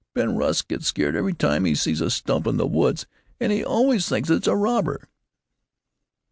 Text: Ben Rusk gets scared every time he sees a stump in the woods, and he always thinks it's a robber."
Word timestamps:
Ben 0.15 0.35
Rusk 0.35 0.69
gets 0.69 0.87
scared 0.87 1.15
every 1.15 1.35
time 1.35 1.63
he 1.63 1.75
sees 1.75 2.01
a 2.01 2.09
stump 2.09 2.47
in 2.47 2.57
the 2.57 2.65
woods, 2.65 3.05
and 3.39 3.51
he 3.51 3.63
always 3.63 4.09
thinks 4.09 4.31
it's 4.31 4.47
a 4.47 4.55
robber." 4.55 5.07